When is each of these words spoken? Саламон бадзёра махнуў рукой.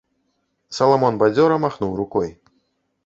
Саламон 0.77 1.19
бадзёра 1.23 1.59
махнуў 1.67 1.91
рукой. 2.01 2.29